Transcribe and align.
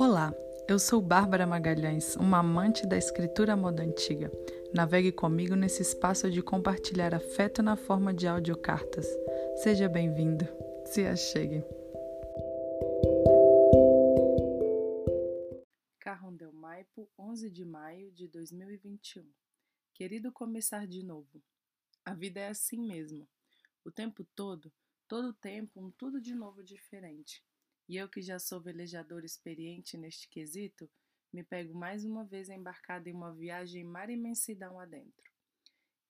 Olá, 0.00 0.32
eu 0.68 0.78
sou 0.78 1.02
Bárbara 1.02 1.44
Magalhães, 1.44 2.14
uma 2.14 2.38
amante 2.38 2.86
da 2.86 2.96
escritura 2.96 3.56
moda 3.56 3.82
antiga. 3.82 4.30
Navegue 4.72 5.10
comigo 5.10 5.56
nesse 5.56 5.82
espaço 5.82 6.30
de 6.30 6.40
compartilhar 6.40 7.12
afeto 7.12 7.64
na 7.64 7.74
forma 7.76 8.14
de 8.14 8.28
audiocartas. 8.28 9.08
Seja 9.56 9.88
bem-vindo, 9.88 10.44
se 10.86 11.04
achegue. 11.04 11.64
Carrondel 15.98 16.52
Maipo, 16.52 17.10
11 17.18 17.50
de 17.50 17.64
maio 17.64 18.12
de 18.12 18.28
2021. 18.28 19.28
Querido 19.92 20.30
começar 20.30 20.86
de 20.86 21.02
novo. 21.02 21.42
A 22.04 22.14
vida 22.14 22.38
é 22.38 22.46
assim 22.46 22.86
mesmo. 22.86 23.28
O 23.84 23.90
tempo 23.90 24.24
todo, 24.36 24.72
todo 25.08 25.30
o 25.30 25.34
tempo, 25.34 25.80
um 25.80 25.90
tudo 25.90 26.20
de 26.20 26.36
novo 26.36 26.62
diferente. 26.62 27.42
E 27.88 27.96
eu 27.96 28.08
que 28.08 28.20
já 28.20 28.38
sou 28.38 28.60
velejador 28.60 29.24
experiente 29.24 29.96
neste 29.96 30.28
quesito, 30.28 30.90
me 31.32 31.42
pego 31.42 31.74
mais 31.74 32.04
uma 32.04 32.24
vez 32.24 32.48
embarcada 32.48 33.08
em 33.08 33.14
uma 33.14 33.34
viagem 33.34 33.82
mar 33.82 34.10
imensidão 34.10 34.78
adentro. 34.78 35.30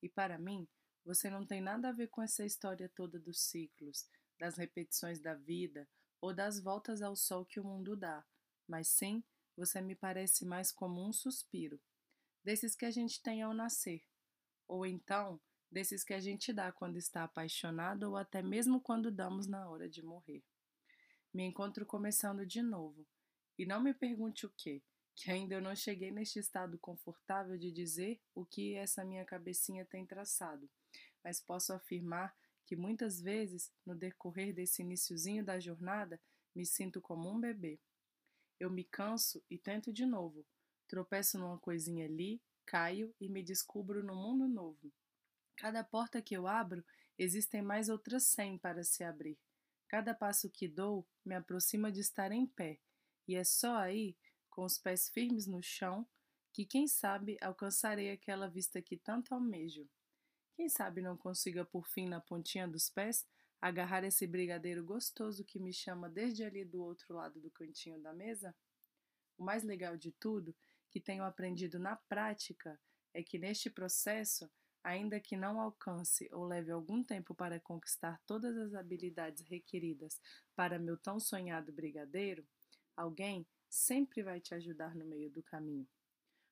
E 0.02 0.08
para 0.08 0.38
mim, 0.38 0.66
você 1.04 1.30
não 1.30 1.46
tem 1.46 1.60
nada 1.60 1.88
a 1.88 1.92
ver 1.92 2.08
com 2.08 2.20
essa 2.20 2.44
história 2.44 2.88
toda 2.88 3.18
dos 3.18 3.40
ciclos, 3.40 4.06
das 4.38 4.56
repetições 4.56 5.20
da 5.20 5.34
vida 5.34 5.88
ou 6.20 6.34
das 6.34 6.60
voltas 6.60 7.00
ao 7.00 7.14
sol 7.14 7.44
que 7.44 7.60
o 7.60 7.64
mundo 7.64 7.96
dá, 7.96 8.24
mas 8.66 8.88
sim, 8.88 9.22
você 9.56 9.80
me 9.80 9.94
parece 9.94 10.44
mais 10.44 10.70
como 10.70 11.06
um 11.06 11.12
suspiro, 11.12 11.80
desses 12.44 12.74
que 12.74 12.84
a 12.84 12.90
gente 12.90 13.22
tem 13.22 13.42
ao 13.42 13.54
nascer, 13.54 14.04
ou 14.66 14.84
então 14.84 15.40
desses 15.70 16.02
que 16.02 16.14
a 16.14 16.20
gente 16.20 16.52
dá 16.52 16.72
quando 16.72 16.96
está 16.96 17.24
apaixonado 17.24 18.04
ou 18.04 18.16
até 18.16 18.42
mesmo 18.42 18.80
quando 18.80 19.10
damos 19.10 19.46
na 19.46 19.68
hora 19.68 19.88
de 19.88 20.02
morrer. 20.02 20.42
Me 21.32 21.44
encontro 21.44 21.84
começando 21.84 22.46
de 22.46 22.62
novo. 22.62 23.06
E 23.58 23.66
não 23.66 23.82
me 23.82 23.92
pergunte 23.92 24.46
o 24.46 24.50
que, 24.50 24.82
que 25.14 25.30
ainda 25.30 25.54
eu 25.54 25.60
não 25.60 25.74
cheguei 25.74 26.10
neste 26.10 26.38
estado 26.38 26.78
confortável 26.78 27.58
de 27.58 27.70
dizer 27.70 28.20
o 28.34 28.46
que 28.46 28.74
essa 28.76 29.04
minha 29.04 29.24
cabecinha 29.24 29.84
tem 29.84 30.06
traçado. 30.06 30.70
Mas 31.22 31.40
posso 31.40 31.72
afirmar 31.72 32.34
que 32.64 32.76
muitas 32.76 33.20
vezes, 33.20 33.72
no 33.84 33.94
decorrer 33.94 34.54
desse 34.54 34.82
iniciozinho 34.82 35.44
da 35.44 35.58
jornada, 35.58 36.20
me 36.54 36.64
sinto 36.64 37.00
como 37.00 37.30
um 37.30 37.40
bebê. 37.40 37.80
Eu 38.58 38.70
me 38.70 38.84
canso 38.84 39.42
e 39.50 39.58
tento 39.58 39.92
de 39.92 40.06
novo. 40.06 40.46
Tropeço 40.86 41.38
numa 41.38 41.58
coisinha 41.58 42.06
ali, 42.06 42.40
caio 42.64 43.14
e 43.20 43.28
me 43.28 43.42
descubro 43.42 44.02
num 44.02 44.16
mundo 44.16 44.48
novo. 44.48 44.92
Cada 45.56 45.82
porta 45.82 46.22
que 46.22 46.36
eu 46.36 46.46
abro, 46.46 46.84
existem 47.18 47.60
mais 47.60 47.88
outras 47.88 48.24
cem 48.24 48.56
para 48.56 48.84
se 48.84 49.02
abrir. 49.02 49.38
Cada 49.88 50.14
passo 50.14 50.50
que 50.50 50.68
dou 50.68 51.08
me 51.24 51.34
aproxima 51.34 51.90
de 51.90 52.00
estar 52.00 52.30
em 52.30 52.46
pé, 52.46 52.78
e 53.26 53.34
é 53.34 53.42
só 53.42 53.76
aí, 53.76 54.16
com 54.50 54.64
os 54.64 54.78
pés 54.78 55.08
firmes 55.08 55.46
no 55.46 55.62
chão, 55.62 56.06
que 56.52 56.66
quem 56.66 56.86
sabe 56.86 57.38
alcançarei 57.40 58.10
aquela 58.10 58.48
vista 58.48 58.82
que 58.82 58.96
tanto 58.96 59.32
almejo. 59.32 59.88
Quem 60.54 60.68
sabe 60.68 61.00
não 61.00 61.16
consiga 61.16 61.64
por 61.64 61.86
fim 61.86 62.06
na 62.06 62.20
pontinha 62.20 62.66
dos 62.66 62.90
pés 62.90 63.26
agarrar 63.60 64.04
esse 64.04 64.26
brigadeiro 64.26 64.84
gostoso 64.84 65.44
que 65.44 65.58
me 65.58 65.72
chama 65.72 66.08
desde 66.08 66.44
ali 66.44 66.64
do 66.64 66.82
outro 66.82 67.14
lado 67.14 67.40
do 67.40 67.50
cantinho 67.50 68.00
da 68.02 68.12
mesa? 68.12 68.54
O 69.38 69.44
mais 69.44 69.62
legal 69.62 69.96
de 69.96 70.12
tudo, 70.12 70.54
que 70.90 71.00
tenho 71.00 71.22
aprendido 71.22 71.78
na 71.78 71.96
prática, 71.96 72.80
é 73.14 73.22
que 73.22 73.38
neste 73.38 73.70
processo 73.70 74.50
Ainda 74.82 75.20
que 75.20 75.36
não 75.36 75.60
alcance 75.60 76.28
ou 76.32 76.44
leve 76.44 76.70
algum 76.70 77.02
tempo 77.02 77.34
para 77.34 77.60
conquistar 77.60 78.20
todas 78.26 78.56
as 78.56 78.74
habilidades 78.74 79.42
requeridas 79.46 80.20
para 80.54 80.78
meu 80.78 80.96
tão 80.96 81.18
sonhado 81.18 81.72
brigadeiro, 81.72 82.46
alguém 82.96 83.46
sempre 83.68 84.22
vai 84.22 84.40
te 84.40 84.54
ajudar 84.54 84.94
no 84.94 85.04
meio 85.04 85.30
do 85.30 85.42
caminho. 85.42 85.86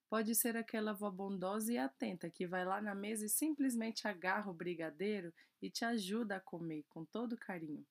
Pode 0.08 0.34
ser 0.34 0.56
aquela 0.56 0.92
avó 0.92 1.10
bondosa 1.10 1.72
e 1.72 1.78
atenta 1.78 2.30
que 2.30 2.46
vai 2.46 2.64
lá 2.64 2.80
na 2.80 2.94
mesa 2.94 3.26
e 3.26 3.28
simplesmente 3.28 4.06
agarra 4.06 4.50
o 4.50 4.54
brigadeiro 4.54 5.34
e 5.60 5.68
te 5.68 5.84
ajuda 5.84 6.36
a 6.36 6.40
comer 6.40 6.84
com 6.88 7.04
todo 7.04 7.36
carinho. 7.36 7.84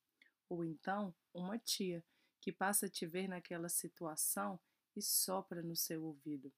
Ou 0.48 0.64
então, 0.64 1.14
uma 1.34 1.58
tia 1.58 2.04
que 2.40 2.52
passa 2.52 2.86
a 2.86 2.90
te 2.90 3.06
ver 3.06 3.28
naquela 3.28 3.68
situação 3.68 4.60
e 4.96 5.02
sopra 5.02 5.62
no 5.62 5.76
seu 5.76 6.04
ouvido. 6.04 6.54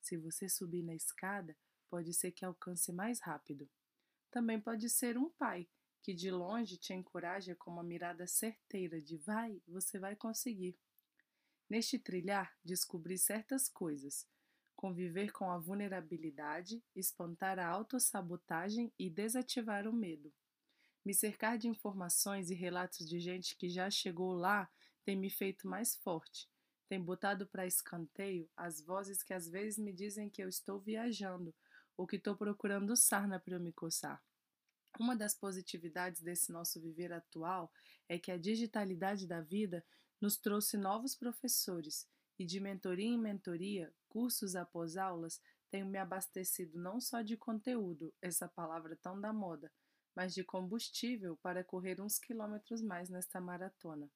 Se 0.00 0.16
você 0.16 0.48
subir 0.48 0.82
na 0.82 0.94
escada, 0.94 1.56
pode 1.92 2.14
ser 2.14 2.32
que 2.32 2.42
alcance 2.42 2.90
mais 2.90 3.20
rápido. 3.20 3.68
Também 4.30 4.58
pode 4.58 4.88
ser 4.88 5.18
um 5.18 5.28
pai 5.28 5.68
que 6.00 6.14
de 6.14 6.30
longe 6.30 6.78
te 6.78 6.94
encoraja 6.94 7.54
com 7.54 7.70
uma 7.70 7.82
mirada 7.82 8.26
certeira 8.26 8.98
de 8.98 9.18
vai, 9.18 9.60
você 9.68 9.98
vai 9.98 10.16
conseguir. 10.16 10.74
Neste 11.68 11.98
trilhar, 11.98 12.56
descobri 12.64 13.18
certas 13.18 13.68
coisas. 13.68 14.26
Conviver 14.74 15.32
com 15.32 15.50
a 15.50 15.58
vulnerabilidade, 15.58 16.82
espantar 16.96 17.58
a 17.58 17.68
autossabotagem 17.68 18.90
e 18.98 19.10
desativar 19.10 19.86
o 19.86 19.92
medo. 19.92 20.32
Me 21.04 21.12
cercar 21.12 21.58
de 21.58 21.68
informações 21.68 22.50
e 22.50 22.54
relatos 22.54 23.06
de 23.06 23.20
gente 23.20 23.54
que 23.54 23.68
já 23.68 23.90
chegou 23.90 24.32
lá 24.32 24.66
tem 25.04 25.14
me 25.14 25.28
feito 25.28 25.68
mais 25.68 25.94
forte. 25.94 26.48
Tem 26.88 26.98
botado 26.98 27.46
para 27.46 27.66
escanteio 27.66 28.48
as 28.56 28.80
vozes 28.80 29.22
que 29.22 29.34
às 29.34 29.46
vezes 29.46 29.78
me 29.78 29.92
dizem 29.92 30.30
que 30.30 30.42
eu 30.42 30.48
estou 30.48 30.80
viajando 30.80 31.54
ou 31.96 32.06
que 32.06 32.16
estou 32.16 32.36
procurando 32.36 32.96
sarna 32.96 33.38
para 33.38 33.54
eu 33.54 33.60
me 33.60 33.72
coçar. 33.72 34.22
Uma 34.98 35.16
das 35.16 35.34
positividades 35.34 36.20
desse 36.20 36.52
nosso 36.52 36.80
viver 36.80 37.12
atual 37.12 37.72
é 38.08 38.18
que 38.18 38.30
a 38.30 38.36
digitalidade 38.36 39.26
da 39.26 39.40
vida 39.40 39.84
nos 40.20 40.36
trouxe 40.36 40.76
novos 40.76 41.14
professores 41.14 42.06
e 42.38 42.44
de 42.44 42.60
mentoria 42.60 43.06
em 43.06 43.18
mentoria, 43.18 43.92
cursos 44.08 44.54
após 44.54 44.96
aulas, 44.96 45.40
tenho 45.70 45.86
me 45.86 45.98
abastecido 45.98 46.78
não 46.78 47.00
só 47.00 47.22
de 47.22 47.36
conteúdo, 47.36 48.12
essa 48.20 48.46
palavra 48.46 48.96
tão 48.96 49.20
da 49.20 49.32
moda, 49.32 49.72
mas 50.14 50.34
de 50.34 50.44
combustível 50.44 51.36
para 51.38 51.64
correr 51.64 52.00
uns 52.00 52.18
quilômetros 52.18 52.82
mais 52.82 53.08
nesta 53.08 53.40
maratona. 53.40 54.10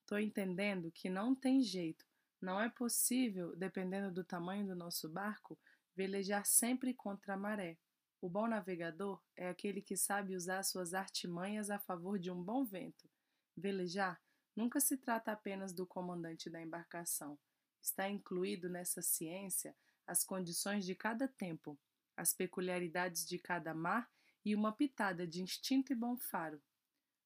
Estou 0.00 0.18
entendendo 0.18 0.90
que 0.90 1.08
não 1.08 1.34
tem 1.34 1.62
jeito, 1.62 2.04
não 2.40 2.60
é 2.60 2.68
possível, 2.68 3.54
dependendo 3.54 4.10
do 4.12 4.24
tamanho 4.24 4.66
do 4.66 4.74
nosso 4.74 5.08
barco, 5.08 5.58
Velejar 6.00 6.46
sempre 6.46 6.94
contra 6.94 7.34
a 7.34 7.36
maré. 7.36 7.76
O 8.22 8.28
bom 8.30 8.48
navegador 8.48 9.22
é 9.36 9.50
aquele 9.50 9.82
que 9.82 9.98
sabe 9.98 10.34
usar 10.34 10.62
suas 10.62 10.94
artimanhas 10.94 11.68
a 11.68 11.78
favor 11.78 12.18
de 12.18 12.30
um 12.30 12.42
bom 12.42 12.64
vento. 12.64 13.06
Velejar 13.54 14.18
nunca 14.56 14.80
se 14.80 14.96
trata 14.96 15.30
apenas 15.30 15.74
do 15.74 15.86
comandante 15.86 16.48
da 16.48 16.62
embarcação. 16.62 17.38
Está 17.82 18.08
incluído 18.08 18.70
nessa 18.70 19.02
ciência 19.02 19.76
as 20.06 20.24
condições 20.24 20.86
de 20.86 20.94
cada 20.94 21.28
tempo, 21.28 21.78
as 22.16 22.32
peculiaridades 22.32 23.26
de 23.26 23.38
cada 23.38 23.74
mar 23.74 24.10
e 24.42 24.54
uma 24.54 24.72
pitada 24.72 25.26
de 25.26 25.42
instinto 25.42 25.92
e 25.92 25.94
bom 25.94 26.16
faro. 26.16 26.62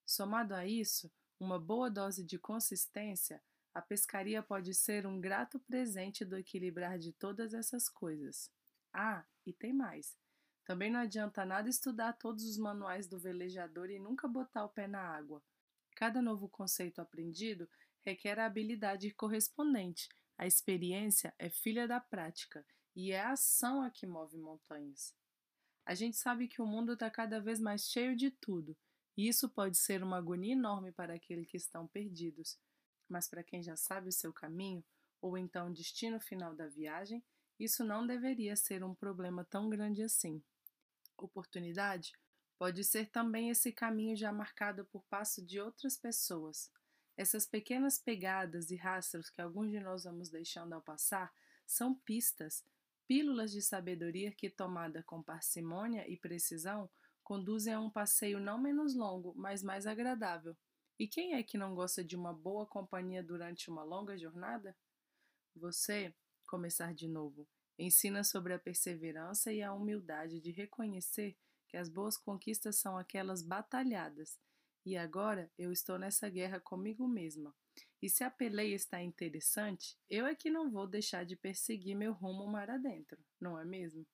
Somado 0.05 0.53
a 0.53 0.67
isso, 0.67 1.13
uma 1.39 1.61
boa 1.61 1.89
dose 1.89 2.25
de 2.25 2.41
consistência, 2.41 3.41
a 3.73 3.81
pescaria 3.81 4.43
pode 4.43 4.75
ser 4.75 5.07
um 5.07 5.21
grato 5.21 5.61
presente 5.61 6.25
do 6.25 6.37
equilibrar 6.37 6.99
de 6.99 7.13
todas 7.13 7.55
essas 7.55 7.89
coisas. 7.89 8.51
Ah, 8.95 9.25
e 9.45 9.53
tem 9.53 9.73
mais. 9.73 10.17
Também 10.65 10.91
não 10.91 11.01
adianta 11.01 11.45
nada 11.45 11.69
estudar 11.69 12.13
todos 12.15 12.45
os 12.45 12.57
manuais 12.57 13.07
do 13.07 13.19
velejador 13.19 13.91
e 13.91 13.99
nunca 13.99 14.27
botar 14.29 14.65
o 14.65 14.69
pé 14.69 14.87
na 14.87 15.01
água. 15.01 15.43
Cada 15.97 16.23
novo 16.23 16.49
conceito 16.49 17.01
aprendido 17.01 17.69
requer 18.05 18.39
a 18.39 18.47
habilidade 18.47 19.13
correspondente. 19.13 20.09
A 20.39 20.47
experiência 20.47 21.35
é 21.39 21.51
filha 21.51 21.87
da 21.87 22.01
prática 22.01 22.65
e 22.95 23.13
é 23.13 23.21
a 23.21 23.33
ação 23.33 23.83
a 23.83 23.91
que 23.91 24.07
move 24.07 24.39
montanhas. 24.39 25.15
A 25.85 25.95
gente 25.95 26.17
sabe 26.17 26.49
que 26.49 26.63
o 26.63 26.67
mundo 26.67 26.95
está 26.95 27.11
cada 27.11 27.41
vez 27.41 27.61
mais 27.61 27.89
cheio 27.91 28.17
de 28.17 28.31
tudo, 28.31 28.77
e 29.17 29.29
isso 29.29 29.49
pode 29.49 29.77
ser 29.77 30.03
uma 30.03 30.17
agonia 30.17 30.53
enorme 30.53 30.93
para 30.93 31.15
aqueles 31.15 31.49
que 31.49 31.57
estão 31.57 31.87
perdidos. 31.87 32.59
Mas 33.09 33.29
para 33.29 33.45
quem 33.45 33.63
já 33.63 33.77
sabe 33.77 34.09
o 34.09 34.13
seu 34.13 34.33
caminho, 34.33 34.83
ou 35.21 35.37
então 35.37 35.69
o 35.69 35.73
destino 35.73 36.19
final 36.21 36.55
da 36.55 36.67
viagem, 36.69 37.23
isso 37.59 37.85
não 37.85 38.07
deveria 38.07 38.57
ser 38.57 38.83
um 38.83 38.95
problema 38.95 39.45
tão 39.45 39.69
grande 39.69 40.03
assim. 40.03 40.43
Oportunidade 41.17 42.13
pode 42.59 42.83
ser 42.85 43.11
também 43.11 43.51
esse 43.51 43.73
caminho 43.73 44.17
já 44.17 44.33
marcado 44.33 44.85
por 44.87 45.05
passo 45.05 45.45
de 45.45 45.61
outras 45.61 45.97
pessoas. 45.97 46.71
Essas 47.17 47.47
pequenas 47.47 47.99
pegadas 47.99 48.71
e 48.71 48.77
rastros 48.77 49.31
que 49.31 49.41
alguns 49.41 49.71
de 49.71 49.81
nós 49.81 50.05
vamos 50.05 50.29
deixando 50.31 50.73
ao 50.73 50.83
passar 50.83 51.33
são 51.67 51.95
pistas, 51.95 52.65
pílulas 53.07 53.53
de 53.53 53.63
sabedoria 53.63 54.33
que, 54.33 54.51
tomada 54.51 55.03
com 55.03 55.23
parcimônia 55.23 56.09
e 56.09 56.17
precisão, 56.17 56.91
conduzem 57.23 57.73
a 57.73 57.81
um 57.81 57.91
passeio 57.91 58.41
não 58.41 58.59
menos 58.59 58.95
longo, 58.95 59.33
mas 59.37 59.63
mais 59.63 59.87
agradável. 59.87 60.57
E 60.99 61.09
quem 61.09 61.35
é 61.35 61.43
que 61.43 61.59
não 61.59 61.75
gosta 61.75 62.05
de 62.05 62.17
uma 62.17 62.33
boa 62.33 62.67
companhia 62.67 63.23
durante 63.23 63.71
uma 63.71 63.83
longa 63.83 64.17
jornada? 64.17 64.77
Você 65.57 66.15
começar 66.55 66.95
de 66.95 67.09
novo. 67.09 67.49
Ensina 67.77 68.23
sobre 68.23 68.55
a 68.55 68.59
perseverança 68.61 69.53
e 69.53 69.61
a 69.61 69.73
humildade 69.73 70.41
de 70.41 70.53
reconhecer 70.53 71.37
que 71.67 71.77
as 71.77 71.89
boas 71.89 72.17
conquistas 72.17 72.77
são 72.77 72.97
aquelas 72.97 73.43
batalhadas. 73.43 74.39
E 74.87 74.97
agora 74.97 75.51
eu 75.59 75.73
estou 75.73 75.99
nessa 75.99 76.29
guerra 76.29 76.61
comigo 76.61 77.09
mesma. 77.09 77.53
E 78.01 78.09
se 78.09 78.23
a 78.23 78.31
peleia 78.31 78.77
está 78.77 79.03
interessante, 79.03 79.99
eu 80.09 80.27
é 80.27 80.35
que 80.37 80.49
não 80.49 80.71
vou 80.71 80.87
deixar 80.87 81.25
de 81.25 81.35
perseguir 81.35 81.97
meu 81.97 82.13
rumo 82.13 82.47
mar 82.47 82.71
adentro, 82.71 83.19
não 83.41 83.59
é 83.59 83.65
mesmo? 83.65 84.07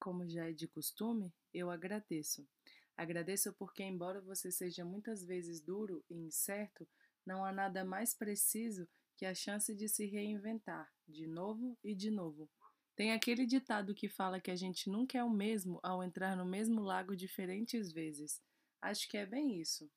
Como 0.00 0.28
já 0.28 0.50
é 0.50 0.52
de 0.52 0.66
costume, 0.66 1.32
eu 1.54 1.70
agradeço. 1.70 2.48
Agradeço 2.96 3.52
porque, 3.52 3.84
embora 3.84 4.20
você 4.20 4.50
seja 4.50 4.84
muitas 4.84 5.22
vezes 5.24 5.60
duro 5.60 6.04
e 6.10 6.16
incerto, 6.16 6.88
não 7.24 7.44
há 7.44 7.52
nada 7.52 7.84
mais 7.84 8.12
preciso 8.12 8.88
que 9.20 9.26
a 9.26 9.34
chance 9.34 9.74
de 9.74 9.86
se 9.86 10.06
reinventar, 10.06 10.90
de 11.06 11.26
novo 11.26 11.76
e 11.84 11.94
de 11.94 12.10
novo. 12.10 12.48
Tem 12.96 13.12
aquele 13.12 13.44
ditado 13.44 13.94
que 13.94 14.08
fala 14.08 14.40
que 14.40 14.50
a 14.50 14.56
gente 14.56 14.88
nunca 14.88 15.18
é 15.18 15.22
o 15.22 15.28
mesmo 15.28 15.78
ao 15.82 16.02
entrar 16.02 16.34
no 16.34 16.46
mesmo 16.46 16.80
lago 16.80 17.14
diferentes 17.14 17.92
vezes. 17.92 18.40
Acho 18.80 19.06
que 19.10 19.18
é 19.18 19.26
bem 19.26 19.60
isso. 19.60 19.90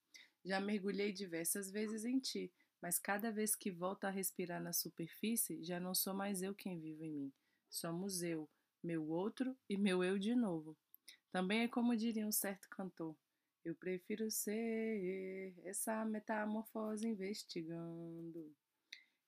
Já 0.44 0.60
mergulhei 0.60 1.14
diversas 1.14 1.72
vezes 1.72 2.04
em 2.04 2.20
ti, 2.20 2.52
mas 2.81 3.00
cada 3.00 3.31
vez 3.31 3.56
que 3.56 3.72
volto 3.72 4.04
a 4.04 4.10
respirar 4.10 4.62
na 4.62 4.74
superfície, 4.74 5.64
já 5.64 5.80
não 5.80 5.96
sou 5.96 6.14
mais 6.14 6.42
eu 6.42 6.54
quem 6.54 6.78
vivo 6.78 7.06
em 7.06 7.14
mim. 7.14 7.34
Somos 7.70 8.22
eu, 8.24 8.50
meu 8.84 9.08
outro 9.08 9.58
e 9.70 9.78
meu 9.78 10.04
eu 10.04 10.20
de 10.20 10.36
novo. 10.36 10.78
Também 11.31 11.62
é 11.62 11.68
como 11.70 11.96
diria 11.96 12.28
um 12.28 12.31
certo 12.34 12.68
cantor: 12.70 13.16
eu 13.64 13.74
prefiro 13.74 14.30
ser 14.30 15.54
essa 15.64 16.04
metamorfose 16.04 17.08
investigando. 17.08 18.54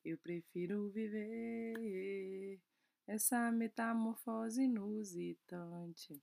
Eu 0.05 0.19
prefiro 0.19 0.87
viver 0.91 2.61
essa 3.07 3.51
metamorfose 3.51 4.61
inusitante 4.61 6.21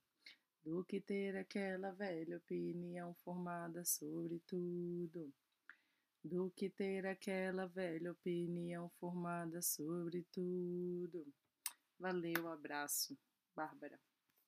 do 0.65 0.85
que 0.85 1.01
ter 1.01 1.37
aquela 1.37 1.91
velha 1.91 2.37
opinião 2.37 3.13
formada 3.25 3.85
sobre 3.85 4.39
tudo. 4.47 5.35
Do 6.23 6.49
que 6.53 6.71
ter 6.71 7.05
aquela 7.05 7.67
velha 7.67 8.13
opinião 8.13 8.89
formada 9.01 9.61
sobre 9.61 10.25
tudo. 10.31 11.27
Valeu, 11.99 12.47
abraço, 12.47 13.19
Bárbara. 13.53 13.99